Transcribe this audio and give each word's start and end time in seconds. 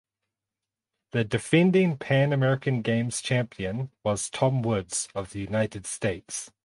The 1.11 1.23
defending 1.23 1.95
Pan 1.99 2.33
American 2.33 2.81
Games 2.81 3.21
champion 3.21 3.91
was 4.03 4.31
Tom 4.31 4.63
Woods 4.63 5.07
of 5.13 5.29
the 5.29 5.41
United 5.41 5.85
States. 5.85 6.49